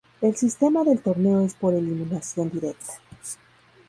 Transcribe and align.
El 0.19 0.35
sistema 0.35 0.83
del 0.83 0.99
torneo 0.99 1.41
es 1.41 1.53
por 1.53 1.75
eliminación 1.75 2.49
directa. 2.49 2.99